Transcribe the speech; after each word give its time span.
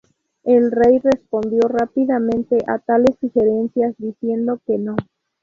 El 0.43 0.71
rey 0.71 0.97
respondió 0.97 1.61
rápidamente 1.67 2.57
a 2.65 2.79
tales 2.79 3.15
sugerencias 3.19 3.93
diciendo 3.99 4.59
que 4.65 4.79
no. 4.79 4.95